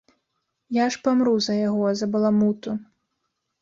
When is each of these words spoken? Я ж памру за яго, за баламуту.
Я 0.77 0.85
ж 0.95 1.03
памру 1.09 1.35
за 1.51 1.59
яго, 1.69 1.87
за 2.03 2.13
баламуту. 2.17 2.71